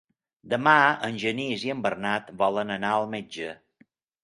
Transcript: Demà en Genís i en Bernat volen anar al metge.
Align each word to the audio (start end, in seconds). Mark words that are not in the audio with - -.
Demà 0.53 0.73
en 1.07 1.19
Genís 1.25 1.67
i 1.67 1.73
en 1.75 1.85
Bernat 1.85 2.33
volen 2.41 2.77
anar 2.79 2.97
al 2.97 3.09
metge. 3.15 3.55